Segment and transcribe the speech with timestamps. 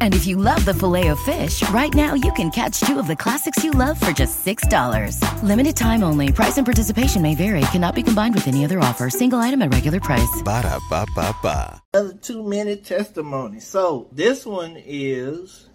[0.00, 3.64] And if you love the Filet-O-Fish, right now you can catch two of the classics
[3.64, 5.42] you love for just $6.
[5.42, 6.32] Limited time only.
[6.32, 7.62] Price and participation may vary.
[7.72, 9.08] Cannot be combined with any other offer.
[9.08, 10.42] Single item at regular price.
[10.44, 11.82] Ba da ba ba ba.
[11.94, 13.60] Another two minute testimony.
[13.60, 15.68] So this one is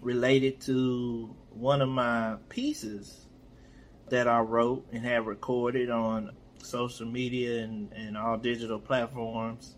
[0.00, 3.26] related to one of my pieces
[4.10, 6.30] that I wrote and have recorded on
[6.62, 9.76] social media and, and all digital platforms.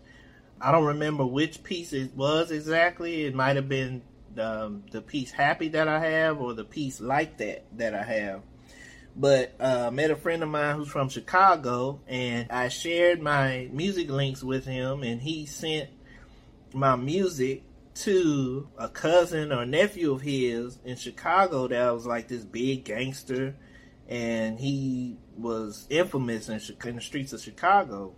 [0.61, 3.23] I don't remember which piece it was exactly.
[3.25, 4.01] It might have been
[4.35, 8.41] the, the piece happy that I have or the piece like that that I have.
[9.15, 14.09] But uh, met a friend of mine who's from Chicago, and I shared my music
[14.09, 15.89] links with him, and he sent
[16.73, 17.63] my music
[17.95, 23.55] to a cousin or nephew of his in Chicago that was like this big gangster,
[24.07, 28.13] and he was infamous in, in the streets of Chicago.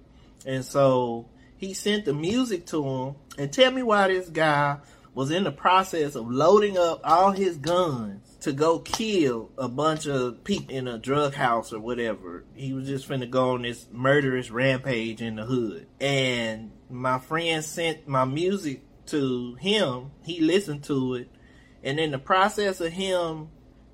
[0.45, 1.29] And so
[1.61, 4.79] he sent the music to him and tell me why this guy
[5.13, 10.07] was in the process of loading up all his guns to go kill a bunch
[10.07, 12.43] of people in a drug house or whatever.
[12.55, 15.85] He was just finna go on this murderous rampage in the hood.
[15.99, 20.09] And my friend sent my music to him.
[20.23, 21.29] He listened to it.
[21.83, 23.49] And in the process of him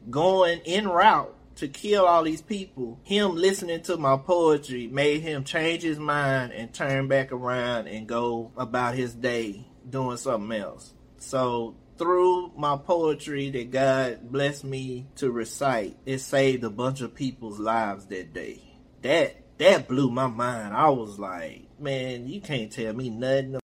[0.09, 5.44] going en route to kill all these people, him listening to my poetry made him
[5.44, 10.94] change his mind and turn back around and go about his day doing something else.
[11.17, 17.16] So through my poetry that God blessed me to recite, it saved a bunch of
[17.16, 18.62] people's lives that day.
[19.01, 20.75] That that blew my mind.
[20.75, 23.59] I was like, man, you can't tell me nothing.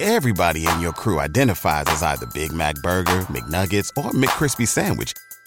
[0.00, 5.12] Everybody in your crew identifies as either Big Mac Burger, McNuggets, or McCrispy Sandwich.